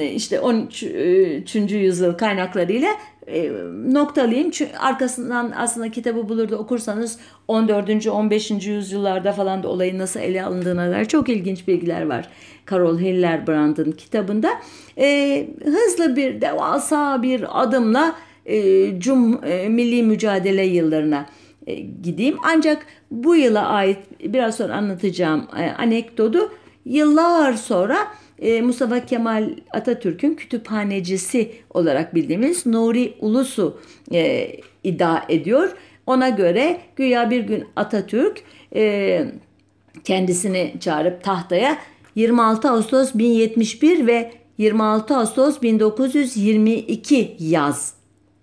[0.00, 0.82] e, işte 13.
[0.82, 2.88] E, yüzyıl kaynaklarıyla
[3.26, 3.50] e,
[3.92, 4.50] noktalayayım.
[4.50, 8.06] Çünkü arkasından aslında kitabı bulur da okursanız 14.
[8.06, 8.50] 15.
[8.50, 12.28] yüzyıllarda falan da olayın nasıl ele alındığına dair çok ilginç bilgiler var.
[12.70, 14.50] Carol Hillerbrand'ın kitabında.
[14.98, 18.14] E, hızlı bir devasa bir adımla
[18.46, 21.26] e, cum e, milli mücadele yıllarına
[21.74, 22.36] gideyim.
[22.44, 26.52] Ancak bu yıla ait biraz sonra anlatacağım e, anekdotu
[26.84, 33.80] yıllar sonra e, Mustafa Kemal Atatürk'ün kütüphanecisi olarak bildiğimiz Nuri Ulusu
[34.12, 34.52] e,
[34.84, 35.76] iddia ediyor.
[36.06, 38.42] Ona göre güya bir gün Atatürk
[38.74, 39.24] e,
[40.04, 41.78] kendisini çağırıp tahtaya
[42.14, 47.94] 26 Ağustos 1071 ve 26 Ağustos 1922 yaz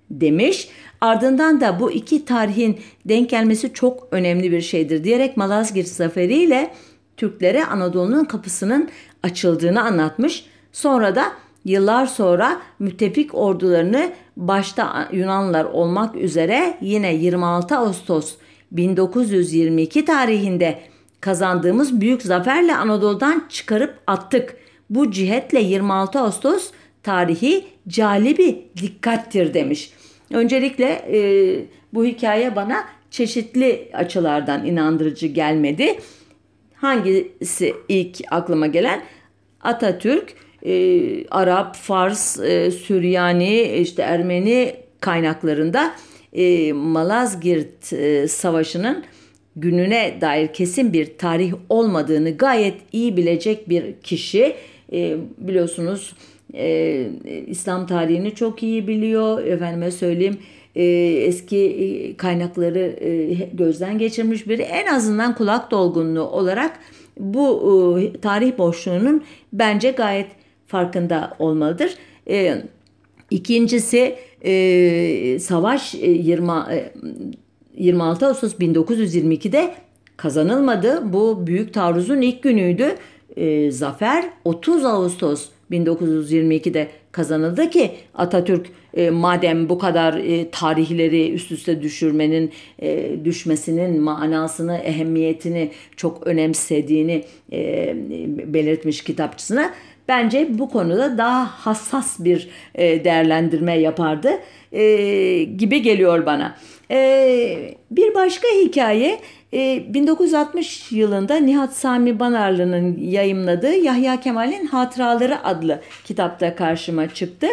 [0.10, 0.70] demiş.
[1.02, 6.74] Ardından da bu iki tarihin denk gelmesi çok önemli bir şeydir diyerek Malazgirt Zaferi ile
[7.18, 8.90] Türklere Anadolu'nun kapısının
[9.24, 10.46] açıldığını anlatmış.
[10.72, 11.32] Sonra da
[11.66, 18.36] yıllar sonra müttefik ordularını başta Yunanlılar olmak üzere yine 26 Ağustos
[18.72, 20.80] 1922 tarihinde
[21.22, 24.58] kazandığımız büyük zaferle Anadolu'dan çıkarıp attık.
[24.90, 26.72] Bu cihetle 26 Ağustos
[27.04, 29.92] tarihi calibi dikkattir demiş.
[30.32, 31.20] Öncelikle e,
[31.94, 36.00] bu hikaye bana çeşitli açılardan inandırıcı gelmedi.
[36.76, 39.02] Hangisi ilk aklıma gelen?
[39.62, 40.34] Atatürk,
[40.66, 45.92] e, Arap, Fars, e, Süryani, işte Ermeni kaynaklarında
[46.34, 49.04] e, Malazgirt e, Savaşı'nın
[49.56, 54.56] gününe dair kesin bir tarih olmadığını gayet iyi bilecek bir kişi.
[54.94, 56.16] E, biliyorsunuz
[56.54, 57.10] e,
[57.48, 59.44] İslam tarihini çok iyi biliyor.
[59.44, 60.38] Efendime söyleyeyim
[60.78, 60.84] e,
[61.28, 64.62] eski kaynakları e, gözden geçirmiş biri.
[64.62, 66.80] En azından kulak dolgunluğu olarak
[67.20, 70.28] bu e, tarih boşluğunun bence gayet
[70.68, 71.96] farkında olmalıdır.
[72.30, 72.62] E,
[73.32, 76.94] ikincisi e, savaş e, 20 e,
[77.78, 79.76] 26 Ağustos 1922'de
[80.18, 81.14] kazanılmadı.
[81.14, 82.96] Bu büyük taarruzun ilk günüydü.
[83.38, 91.52] E, zafer 30 Ağustos 1922'de kazanıldı ki Atatürk e, madem bu kadar e, tarihleri üst
[91.52, 92.52] üste düşürmenin
[92.82, 97.94] e, düşmesinin manasını, ehemmiyetini çok önemsediğini e,
[98.54, 99.74] belirtmiş kitapçısına
[100.08, 104.30] bence bu konuda daha hassas bir e, değerlendirme yapardı
[104.72, 106.56] e, gibi geliyor bana.
[106.92, 109.20] E, bir başka hikaye
[109.54, 117.48] 1960 e, yılında Nihat Sami Banarlı'nın yayımladığı Yahya Kemal'in Hatıraları adlı kitapta karşıma çıktı.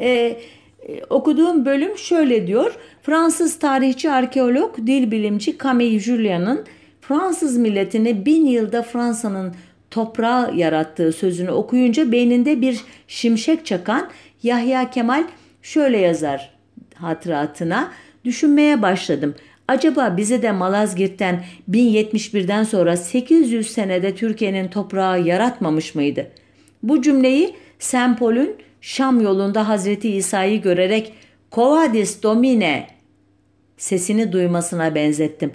[0.00, 2.74] Ee, okuduğum bölüm şöyle diyor.
[3.02, 6.64] Fransız tarihçi, arkeolog, dil bilimci Camille Julian'ın
[7.00, 9.54] Fransız milletini bin yılda Fransa'nın
[9.90, 14.10] toprağı yarattığı sözünü okuyunca beyninde bir şimşek çakan
[14.42, 15.24] Yahya Kemal
[15.62, 16.50] şöyle yazar
[16.94, 17.92] hatıratına.
[18.24, 19.34] Düşünmeye başladım.
[19.68, 26.30] Acaba bize de Malazgirt'ten 1071'den sonra 800 senede Türkiye'nin toprağı yaratmamış mıydı?
[26.82, 31.12] Bu cümleyi Sempol'ün Şam yolunda Hazreti İsa'yı görerek
[31.50, 32.86] Kovadis Domine
[33.76, 35.52] sesini duymasına benzettim.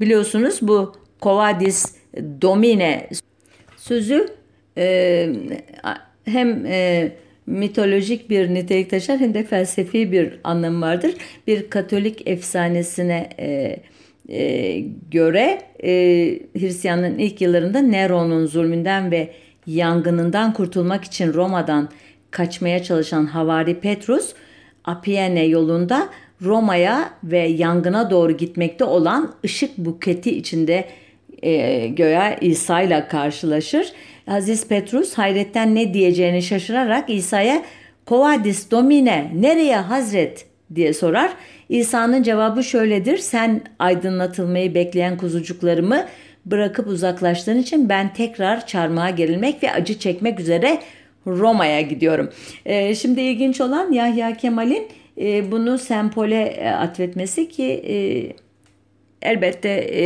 [0.00, 1.97] Biliyorsunuz bu Kovadis
[2.42, 3.08] Domine
[3.76, 4.28] sözü
[4.78, 5.28] e,
[6.24, 7.12] hem e,
[7.46, 11.14] mitolojik bir nitelik taşır hem de felsefi bir anlamı vardır.
[11.46, 13.76] Bir Katolik efsanesine e,
[14.28, 14.78] e,
[15.10, 15.90] göre e,
[16.58, 19.30] Hristiyanlığın ilk yıllarında Nero'nun zulmünden ve
[19.66, 21.88] yangınından kurtulmak için Roma'dan
[22.30, 24.34] kaçmaya çalışan havari Petrus
[24.84, 26.08] Apiene yolunda
[26.42, 30.84] Roma'ya ve yangına doğru gitmekte olan ışık buketi içinde
[31.42, 33.92] e, göğe İsa ile karşılaşır.
[34.26, 37.62] Aziz Petrus hayretten ne diyeceğini şaşırarak İsa'ya
[38.06, 41.30] Kovadis Domine nereye Hazret diye sorar.
[41.68, 43.18] İsa'nın cevabı şöyledir.
[43.18, 46.04] Sen aydınlatılmayı bekleyen kuzucuklarımı
[46.46, 50.78] bırakıp uzaklaştığın için ben tekrar çarmıha gerilmek ve acı çekmek üzere
[51.26, 52.30] Roma'ya gidiyorum.
[52.66, 54.88] Ee, şimdi ilginç olan Yahya Kemal'in
[55.20, 57.96] e, bunu Sempol'e e, atfetmesi ki e,
[59.22, 60.04] elbette e,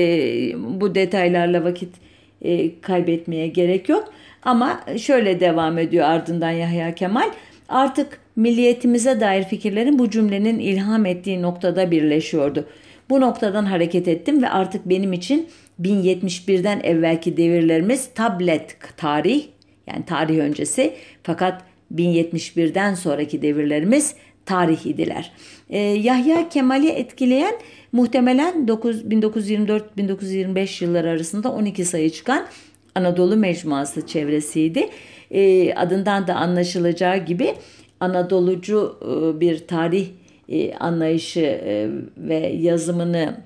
[0.80, 1.94] bu detaylarla vakit
[2.42, 4.12] e, kaybetmeye gerek yok.
[4.42, 7.30] Ama şöyle devam ediyor ardından Yahya Kemal.
[7.68, 12.66] Artık milliyetimize dair fikirlerin bu cümlenin ilham ettiği noktada birleşiyordu.
[13.10, 15.48] Bu noktadan hareket ettim ve artık benim için
[15.80, 19.44] 1071'den evvelki devirlerimiz tablet tarih
[19.86, 21.62] yani tarih öncesi fakat
[21.94, 24.14] 1071'den sonraki devirlerimiz
[24.46, 25.32] tarih idiler.
[25.70, 27.54] Ee, Yahya Kemal'i etkileyen
[27.92, 32.46] muhtemelen 1924-1925 yılları arasında 12 sayı çıkan
[32.94, 34.88] Anadolu Mecmuası çevresiydi.
[35.30, 37.54] E, adından da anlaşılacağı gibi
[38.00, 40.08] Anadolucu e, bir tarih
[40.48, 43.36] e, anlayışı e, ve yazımını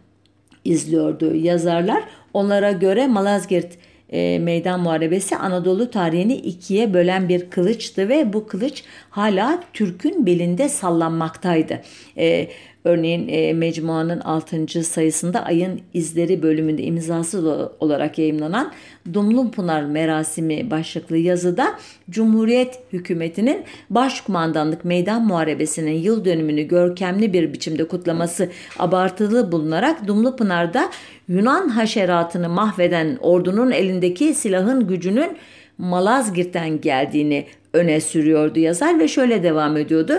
[0.65, 2.03] izliyordu yazarlar.
[2.35, 3.79] Onlara göre Malazgirt
[4.11, 10.69] e, Meydan Muharebesi Anadolu tarihini ikiye bölen bir kılıçtı ve bu kılıç hala Türk'ün belinde
[10.69, 11.83] sallanmaktaydı.
[12.19, 12.49] E,
[12.87, 14.85] Örneğin e, mecmuanın 6.
[14.85, 18.73] sayısında Ayın İzleri bölümünde imzası olarak yayımlanan
[19.15, 21.79] Dumlu Pınar Merasimi başlıklı yazıda
[22.11, 30.91] Cumhuriyet hükümetinin Başkumandanlık Meydan Muharebesi'nin yıl dönümünü görkemli bir biçimde kutlaması abartılı bulunarak Dumlu Pınar'da
[31.29, 35.37] Yunan haşeratını mahveden ordunun elindeki silahın gücünün
[35.79, 37.47] Malazgirt'ten geldiğini
[37.77, 40.19] öne sürüyordu yazar ve şöyle devam ediyordu.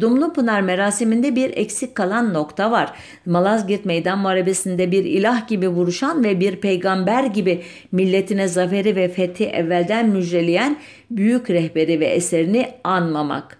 [0.00, 2.92] Dumlu Pınar merasiminde bir eksik kalan nokta var.
[3.26, 9.44] Malazgirt Meydan Muharebesi'nde bir ilah gibi vuruşan ve bir peygamber gibi milletine zaferi ve fethi
[9.44, 10.76] evvelden müjdeleyen
[11.10, 13.58] büyük rehberi ve eserini anmamak.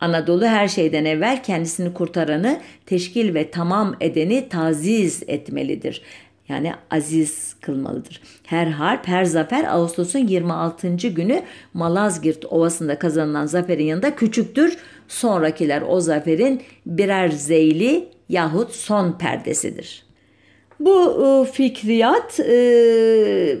[0.00, 6.02] Anadolu her şeyden evvel kendisini kurtaranı, teşkil ve tamam edeni taziz etmelidir
[6.52, 8.20] yani aziz kılmalıdır.
[8.42, 10.88] Her harp, her zafer Ağustos'un 26.
[10.88, 11.42] günü
[11.74, 14.76] Malazgirt Ovası'nda kazanılan zaferin yanında küçüktür.
[15.08, 20.04] Sonrakiler o zaferin birer zeyli yahut son perdesidir.
[20.80, 23.58] Bu e, fikriyat e,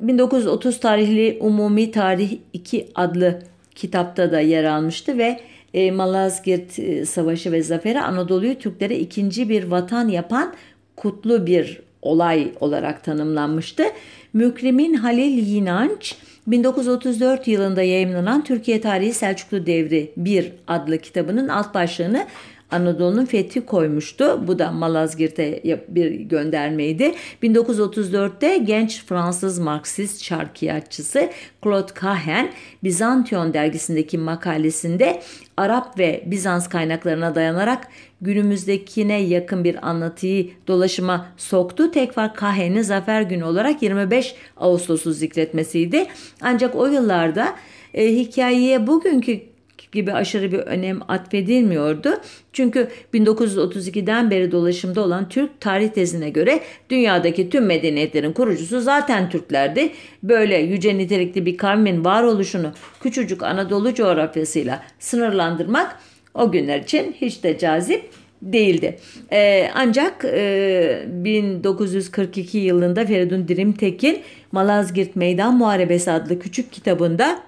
[0.00, 3.42] 1930 tarihli Umumi Tarih 2 adlı
[3.74, 5.40] kitapta da yer almıştı ve
[5.74, 10.54] e, Malazgirt e, Savaşı ve Zaferi Anadolu'yu Türklere ikinci bir vatan yapan
[10.96, 13.84] kutlu bir olay olarak tanımlanmıştı.
[14.32, 22.26] Mükrimin Halil Yinanç 1934 yılında yayımlanan Türkiye Tarihi Selçuklu Devri 1 adlı kitabının alt başlığını
[22.70, 24.46] Anadolu'nun fethi koymuştu.
[24.46, 27.14] Bu da Malazgirt'e bir göndermeydi.
[27.42, 31.30] 1934'te genç Fransız Marksist şarkiyatçısı
[31.64, 32.50] Claude Cahen
[32.84, 35.22] Bizantiyon dergisindeki makalesinde
[35.56, 37.88] Arap ve Bizans kaynaklarına dayanarak
[38.20, 41.90] günümüzdekine yakın bir anlatıyı dolaşıma soktu.
[41.90, 46.06] Tek fark Cahen'in zafer günü olarak 25 Ağustos'u zikretmesiydi.
[46.40, 47.56] Ancak o yıllarda
[47.94, 49.53] e, hikayeye bugünkü
[49.94, 52.08] gibi aşırı bir önem atfedilmiyordu.
[52.52, 59.90] Çünkü 1932'den beri dolaşımda olan Türk tarih tezine göre dünyadaki tüm medeniyetlerin kurucusu zaten Türklerdi.
[60.22, 65.96] Böyle yüce nitelikli bir kavmin varoluşunu küçücük Anadolu coğrafyasıyla sınırlandırmak
[66.34, 68.02] o günler için hiç de cazip
[68.42, 68.98] değildi.
[69.32, 77.38] Ee, ancak e, 1942 yılında Feridun Dirimtekin Malazgirt Meydan Muharebesi adlı küçük kitabında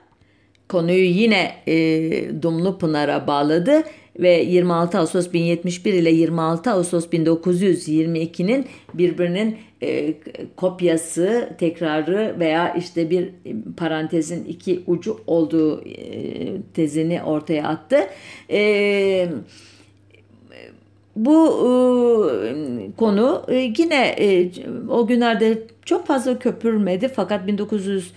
[0.69, 3.83] konuyu yine e, Dumlu Pınar'a bağladı
[4.21, 10.15] ve 26 Ağustos 1071 ile 26 Ağustos 1922'nin birbirinin e,
[10.57, 13.31] kopyası, tekrarı veya işte bir
[13.77, 15.97] parantezin iki ucu olduğu e,
[16.75, 17.97] tezini ortaya attı.
[18.51, 19.29] E,
[21.17, 22.49] bu e,
[22.97, 24.51] konu e, yine e,
[24.89, 28.13] o günlerde çok fazla köpürmedi fakat 1900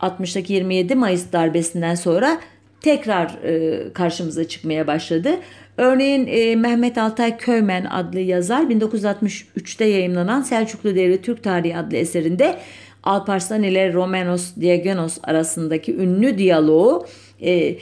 [0.00, 2.40] 60'taki 27 Mayıs darbesinden sonra
[2.80, 5.30] tekrar e, karşımıza çıkmaya başladı.
[5.76, 12.58] Örneğin e, Mehmet Altay Köymen adlı yazar 1963'te yayımlanan Selçuklu Devri Türk Tarihi adlı eserinde
[13.02, 17.06] Alparslan ile Romanos Diagonos arasındaki ünlü diyaloğu
[17.42, 17.76] e,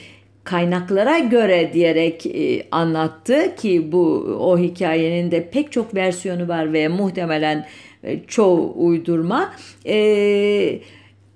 [0.44, 4.02] kaynaklara göre diyerek e, anlattı ki bu
[4.40, 7.66] o hikayenin de pek çok versiyonu var ve muhtemelen
[8.04, 9.52] e, çoğu uydurma.
[9.86, 10.78] E,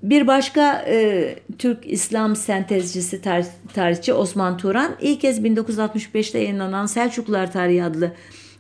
[0.02, 7.52] bir başka e, Türk İslam sentezcisi tar tarihçi Osman Turan ilk kez 1965'te yayınlanan Selçuklular
[7.52, 8.12] Tarihi adlı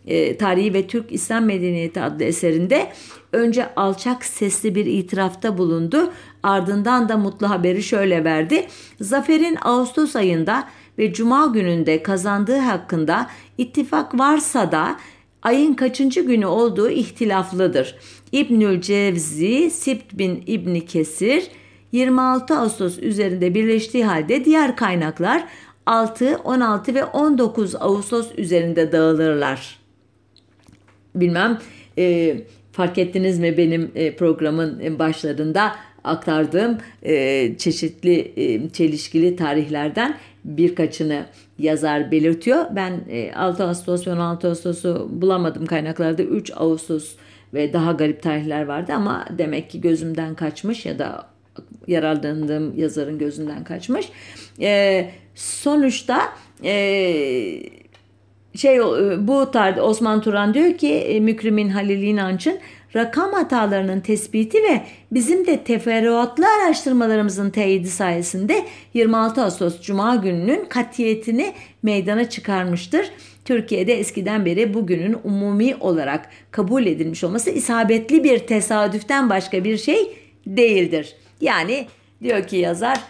[0.06, 2.92] e, Tarihi ve Türk İslam Medeniyeti adlı eserinde
[3.32, 6.12] önce alçak sesli bir itirafta bulundu.
[6.42, 8.66] Ardından da mutlu haberi şöyle verdi.
[9.00, 13.26] Zafer'in Ağustos ayında ve Cuma gününde kazandığı hakkında
[13.58, 14.96] ittifak varsa da
[15.42, 17.94] ayın kaçıncı günü olduğu ihtilaflıdır.
[18.32, 21.44] İbnül Cevzi, Sibt bin İbni Kesir
[21.92, 25.44] 26 Ağustos üzerinde birleştiği halde diğer kaynaklar
[25.86, 29.78] 6, 16 ve 19 Ağustos üzerinde dağılırlar.
[31.14, 31.58] Bilmem
[31.98, 32.36] e,
[32.72, 41.26] fark ettiniz mi benim e, programın başlarında aktardığım e, çeşitli e, çelişkili tarihlerden birkaçını
[41.60, 42.64] yazar belirtiyor.
[42.70, 47.16] Ben e, 6 Ağustos ve 16 Ağustos'u bulamadım kaynaklarda 3 Ağustos
[47.54, 51.26] ve daha garip tarihler vardı ama demek ki gözümden kaçmış ya da
[51.86, 54.08] yararlandığım yazarın gözünden kaçmış.
[54.60, 56.22] E, sonuçta
[56.64, 56.72] e,
[58.54, 58.80] şey
[59.18, 62.58] bu tarihte Osman Turan diyor ki e, Mükrimin Halil İnanç'ın
[62.96, 64.82] rakam hatalarının tespiti ve
[65.12, 68.64] bizim de teferruatlı araştırmalarımızın teyidi sayesinde
[68.94, 73.10] 26 Ağustos Cuma gününün katiyetini meydana çıkarmıştır.
[73.44, 80.16] Türkiye'de eskiden beri bugünün umumi olarak kabul edilmiş olması isabetli bir tesadüften başka bir şey
[80.46, 81.16] değildir.
[81.40, 81.86] Yani
[82.22, 83.00] diyor ki yazar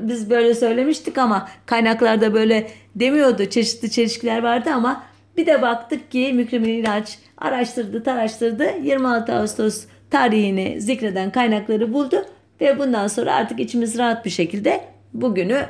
[0.00, 3.44] biz böyle söylemiştik ama kaynaklarda böyle demiyordu.
[3.44, 8.64] Çeşitli çelişkiler vardı ama Bir de baktık ki Mükremin İlaç araştırdı, taraştırdı.
[8.82, 12.24] 26 Ağustos tarihini zikreden kaynakları buldu
[12.60, 14.84] ve bundan sonra artık içimiz rahat bir şekilde
[15.14, 15.66] bugünü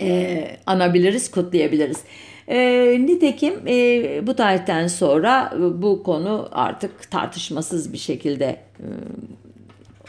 [0.00, 2.04] e, anabiliriz, kutlayabiliriz.
[2.48, 2.58] E,
[3.00, 8.86] nitekim e, bu tarihten sonra bu konu artık tartışmasız bir şekilde e,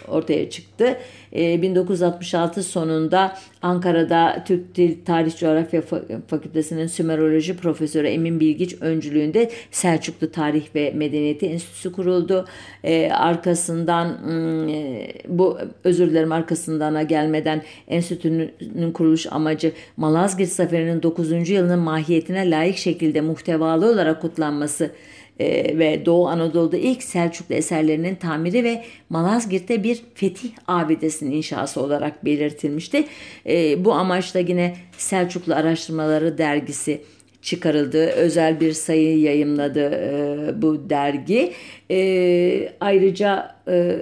[0.07, 0.97] ortaya çıktı.
[1.35, 5.81] 1966 ee, sonunda Ankara'da Türk Dil Tarih Coğrafya
[6.27, 12.45] Fakültesi'nin Sümeroloji Profesörü Emin Bilgiç öncülüğünde Selçuklu Tarih ve Medeniyeti Enstitüsü kuruldu.
[12.83, 14.29] Ee, arkasından
[14.69, 21.49] e, bu özür dilerim arkasındana gelmeden enstitünün kuruluş amacı Malazgirt Zaferi'nin 9.
[21.49, 24.91] yılının mahiyetine layık şekilde muhtevalı olarak kutlanması
[25.39, 32.25] e, ve Doğu Anadolu'da ilk Selçuklu eserlerinin tamiri ve Malazgirt'te bir fetih abidesinin inşası olarak
[32.25, 33.07] belirtilmişti.
[33.47, 37.01] E, bu amaçla yine Selçuklu Araştırmaları dergisi
[37.41, 38.05] çıkarıldı.
[38.07, 41.53] Özel bir sayı yayımladı e, bu dergi.
[41.91, 43.97] E, ayrıca e,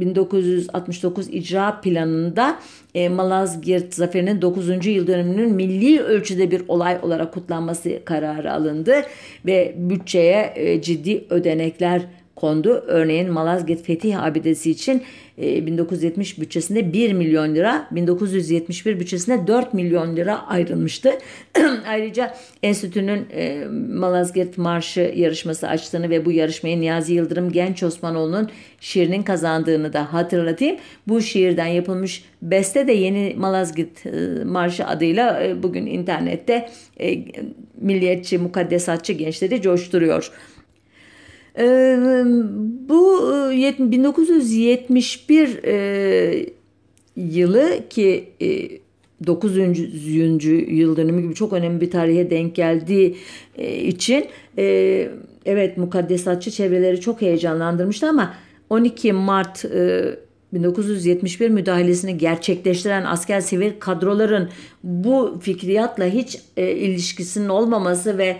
[0.00, 2.58] 1969 icra planında
[2.94, 4.86] e, Malazgirt Zaferi'nin 9.
[4.86, 8.94] yıl dönümünün milli ölçüde bir olay olarak kutlanması kararı alındı
[9.46, 12.02] ve bütçeye e, ciddi ödenekler
[12.38, 12.84] kondu.
[12.86, 15.02] Örneğin Malazgirt Fetih Abidesi için
[15.38, 21.12] 1970 e, bütçesinde 1 milyon lira, 1971 bütçesinde 4 milyon lira ayrılmıştı.
[21.88, 23.64] Ayrıca enstitünün e,
[23.94, 30.76] Malazgirt Marşı yarışması açtığını ve bu yarışmayı Niyazi Yıldırım Genç Osmanoğlu'nun şiirinin kazandığını da hatırlatayım.
[31.08, 36.70] Bu şiirden yapılmış beste de Yeni Malazgirt e, Marşı adıyla bugün internette
[37.80, 40.32] milliyetçi, mukaddesatçı gençleri coşturuyor.
[42.88, 46.46] Bu 1971 e, e,
[47.16, 48.24] yılı ki
[49.26, 49.58] 9.
[49.58, 49.62] E,
[50.74, 53.16] yıl dönümü gibi çok önemli bir tarihe denk geldiği
[53.84, 54.26] için
[55.44, 58.34] evet mukaddesatçı çevreleri çok heyecanlandırmıştı ama
[58.70, 59.64] 12 Mart
[60.52, 64.48] 1971 müdahalesini gerçekleştiren asker sivil kadroların
[64.84, 68.36] bu fikriyatla hiç ilişkisinin olmaması ve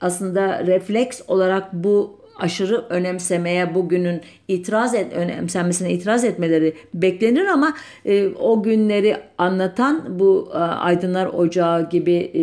[0.00, 7.74] aslında refleks olarak bu aşırı önemsemeye bugünün itiraz et önemsenmesine itiraz etmeleri beklenir ama
[8.04, 12.42] e, o günleri anlatan bu e, Aydınlar Ocağı gibi e,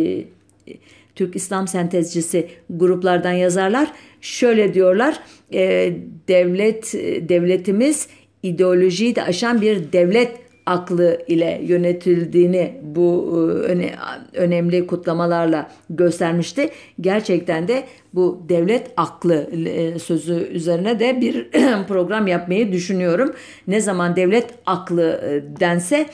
[1.14, 5.20] Türk İslam sentezcisi gruplardan yazarlar şöyle diyorlar
[5.52, 5.92] e,
[6.28, 6.92] devlet
[7.28, 8.08] devletimiz
[8.42, 13.90] ideolojiyi de aşan bir devlet aklı ile yönetildiğini bu e, öne,
[14.32, 16.70] önemli kutlamalarla göstermişti.
[17.00, 17.84] Gerçekten de
[18.14, 19.34] bu devlet aklı
[19.66, 21.48] e, sözü üzerine de bir
[21.88, 23.34] program yapmayı düşünüyorum.
[23.66, 26.06] Ne zaman devlet aklı e, dense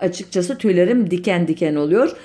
[0.00, 2.16] açıkçası tüylerim diken diken oluyor.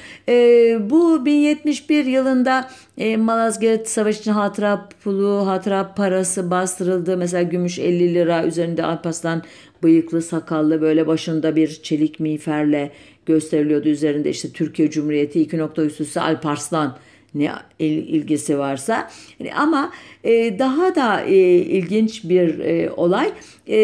[0.89, 2.69] Bu 1071 yılında
[3.17, 7.17] Malazgirt Savaşı için hatıra pulu, hatıra parası bastırıldı.
[7.17, 9.43] Mesela gümüş 50 lira üzerinde Alparslan
[9.83, 12.91] bıyıklı sakallı böyle başında bir çelik miğferle
[13.25, 16.97] gösteriliyordu üzerinde işte Türkiye Cumhuriyeti iki nokta üstüsü Alparslan
[17.35, 19.09] ne ilgisi varsa
[19.55, 19.91] ama
[20.23, 23.31] e, daha da e, ilginç bir e, olay
[23.67, 23.79] e,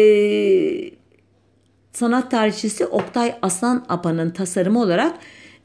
[1.92, 5.14] sanat tarihçisi Oktay Aslan Apa'nın tasarımı olarak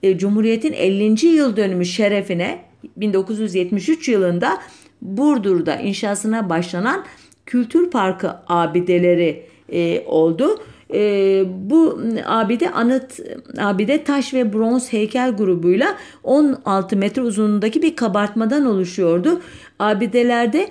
[0.03, 1.27] e, Cumhuriyet'in 50.
[1.27, 2.59] yıl dönümü şerefine
[2.97, 4.61] 1973 yılında
[5.01, 7.05] Burdur'da inşasına başlanan
[7.45, 10.57] Kültür Parkı abideleri e, oldu.
[10.93, 13.19] E, bu abide anıt
[13.57, 19.41] abide taş ve bronz heykel grubuyla 16 metre uzunluğundaki bir kabartmadan oluşuyordu.
[19.79, 20.69] Abidelerde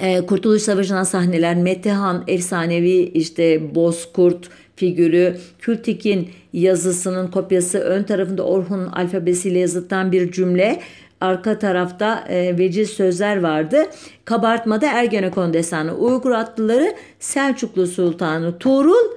[0.00, 8.86] e, Kurtuluş Savaşı'ndan sahneler, Metehan efsanevi işte Bozkurt figürü, Kültik'in yazısının kopyası ön tarafında Orhun
[8.86, 10.80] alfabesiyle yazılan bir cümle,
[11.20, 13.86] arka tarafta e, veciz sözler vardı.
[14.24, 19.12] Kabartmada Ergenekon destanı Uygur atlıları Selçuklu Sultanı Tuğrul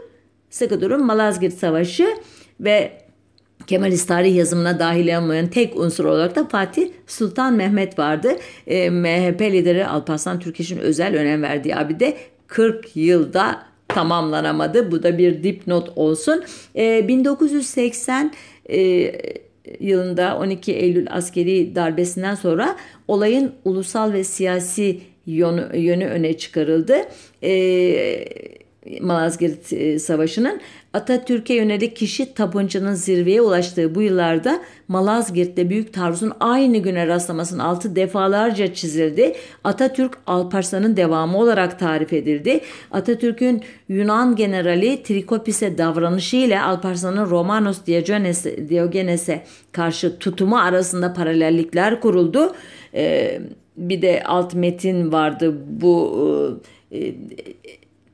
[0.49, 2.07] sıkı durum Malazgirt Savaşı
[2.59, 2.91] ve
[3.67, 8.35] Kemalist tarih yazımına dahil olmayan tek unsur olarak da Fatih Sultan Mehmet vardı.
[8.67, 14.91] E, MHP lideri Alparslan Türkeş'in özel önem verdiği abi de 40 yılda tamamlanamadı.
[14.91, 16.43] Bu da bir dipnot olsun.
[16.75, 18.33] E, 1980
[18.69, 18.79] e,
[19.79, 26.95] yılında 12 Eylül askeri darbesinden sonra olayın ulusal ve siyasi yönü, yönü öne çıkarıldı.
[27.43, 28.25] E,
[29.01, 29.65] Malazgirt
[30.01, 30.61] Savaşı'nın
[30.93, 37.95] Atatürk'e yönelik kişi tapıncının zirveye ulaştığı bu yıllarda Malazgirt'te Büyük Taarruz'un aynı güne rastlamasının altı
[37.95, 39.35] defalarca çizildi.
[39.63, 42.59] Atatürk Alparslan'ın devamı olarak tarif edildi.
[42.91, 47.85] Atatürk'ün Yunan generali Trikopis'e davranışıyla Alparslan'ın Romanos
[48.69, 52.55] Diogenes'e karşı tutumu arasında paralellikler kuruldu.
[52.93, 53.41] Ee,
[53.77, 56.61] bir de alt metin vardı bu
[56.91, 57.13] e,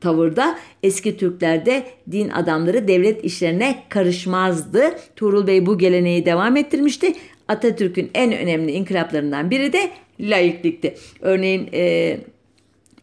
[0.05, 4.81] tavırda eski Türklerde din adamları devlet işlerine karışmazdı.
[5.15, 7.13] Tuğrul Bey bu geleneği devam ettirmişti.
[7.47, 9.89] Atatürk'ün en önemli inkılaplarından biri de
[10.19, 10.95] laiklikti.
[11.21, 12.17] Örneğin e,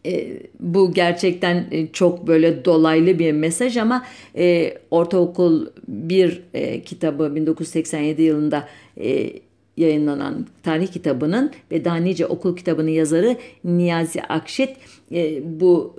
[0.05, 0.27] e,
[0.59, 4.05] bu gerçekten e, çok böyle dolaylı bir mesaj ama
[4.37, 9.29] e, ortaokul bir e, kitabı 1987 yılında e,
[9.77, 14.69] yayınlanan tarih kitabının ve daha nice okul kitabının yazarı Niyazi Akşit
[15.11, 15.95] e, bu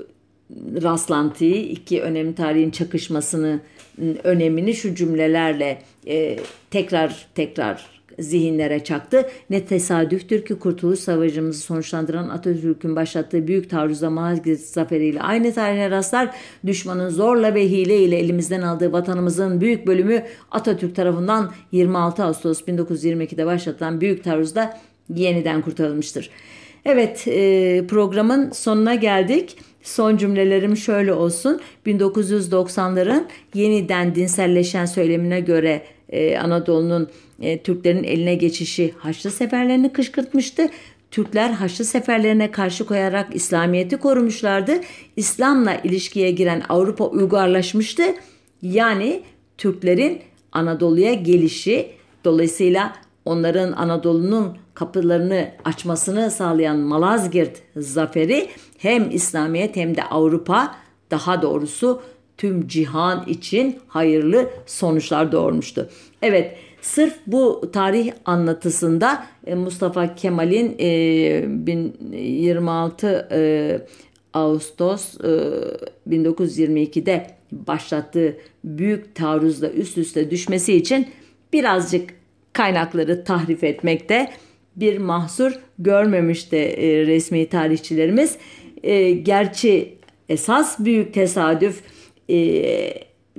[0.83, 3.61] rastlantıyı iki önemli tarihin çakışmasını
[4.25, 6.39] önemini şu cümlelerle e,
[6.71, 9.27] tekrar tekrar zihinlere çaktı.
[9.51, 16.35] Ne tesadüftür ki Kurtuluş Savaşımızı sonuçlandıran Atatürk'ün başlattığı büyük taarruzda Malazgirt zaferiyle aynı tarihe rastlar.
[16.67, 23.47] Düşmanın zorla ve hile ile elimizden aldığı vatanımızın büyük bölümü Atatürk tarafından 26 Ağustos 1922'de
[23.47, 24.79] başlatılan büyük taarruzda
[25.15, 26.31] yeniden kurtarılmıştır.
[26.85, 29.57] Evet e, programın sonuna geldik.
[29.85, 31.61] Son cümlelerim şöyle olsun.
[31.87, 33.25] 1990'ların
[33.55, 37.09] yeniden dinselleşen söylemine göre e, Anadolu'nun
[37.41, 40.69] e, Türklerin eline geçişi Haçlı seferlerini kışkırtmıştı.
[41.11, 44.81] Türkler Haçlı seferlerine karşı koyarak İslamiyet'i korumuşlardı.
[45.17, 48.03] İslam'la ilişkiye giren Avrupa uygarlaşmıştı.
[48.63, 49.23] Yani
[49.59, 50.21] Türklerin
[50.53, 51.91] Anadolu'ya gelişi
[52.25, 52.93] dolayısıyla
[53.25, 58.49] onların Anadolu'nun kapılarını açmasını sağlayan Malazgirt zaferi
[58.85, 60.77] hem İslamiyet hem de Avrupa
[61.11, 62.03] daha doğrusu
[62.39, 65.89] tüm cihan için hayırlı sonuçlar doğurmuştu.
[66.23, 73.81] Evet sırf bu tarih anlatısında e, Mustafa Kemal'in 26 e, e,
[74.35, 75.15] Ağustos
[76.11, 81.09] 1922'de başlattığı büyük taarruzla üst üste düşmesi için
[81.53, 82.11] birazcık
[82.53, 84.31] kaynakları tahrif etmekte
[84.77, 86.57] bir mahsur görmemişti
[87.07, 88.39] resmi tarihçilerimiz.
[89.23, 91.83] Gerçi esas büyük tesadüf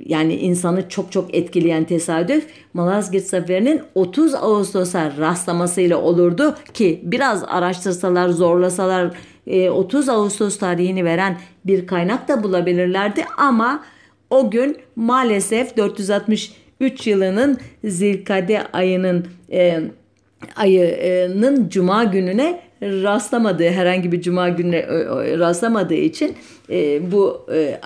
[0.06, 8.28] yani insanı çok çok etkileyen tesadüf Malazgirt Zaferi'nin 30 Ağustos'a rastlamasıyla olurdu ki biraz araştırsalar
[8.28, 9.10] zorlasalar
[9.70, 13.24] 30 Ağustos tarihini veren bir kaynak da bulabilirlerdi.
[13.38, 13.84] Ama
[14.30, 19.80] o gün maalesef 463 yılının Zilkade ayının e,
[20.56, 24.86] ayının cuma gününe rastlamadığı herhangi bir cuma gününe
[25.38, 26.34] rastlamadığı için
[26.70, 27.80] e, bu e,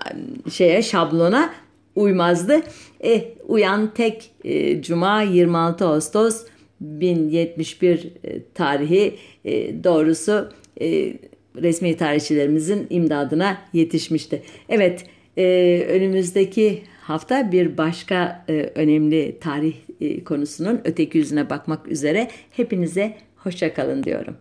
[0.51, 1.51] şeye şablona
[1.97, 2.61] uymazdı.
[3.01, 6.47] Eh uyan tek e, cuma 26 Ağustos
[6.81, 10.49] 1071 e, tarihi e, doğrusu
[10.81, 11.15] e,
[11.63, 14.43] resmi tarihçilerimizin imdadına yetişmişti.
[14.69, 15.05] Evet
[15.39, 19.90] e, önümüzdeki hafta bir başka e, önemli tarih e,
[20.25, 24.37] konusunun öteki yüzüne bakmak üzere hepinize hoşçakalın diyorum.